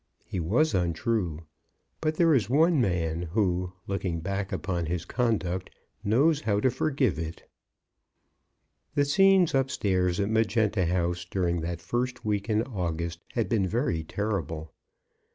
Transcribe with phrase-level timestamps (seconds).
[0.25, 1.43] He was untrue;
[2.01, 5.69] but there is one man, who, looking back upon his conduct,
[6.03, 7.47] knows how to forgive it.
[8.95, 14.03] The scenes upstairs at Magenta House during that first week in August had been very
[14.03, 14.73] terrible.